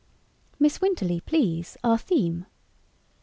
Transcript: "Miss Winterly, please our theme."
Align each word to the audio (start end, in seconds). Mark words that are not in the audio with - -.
"Miss 0.57 0.79
Winterly, 0.81 1.19
please 1.23 1.77
our 1.83 1.99
theme." 1.99 2.47